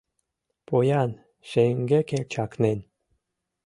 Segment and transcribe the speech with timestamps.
[0.67, 1.11] Поян,
[1.49, 2.79] шеҥгеке чакнен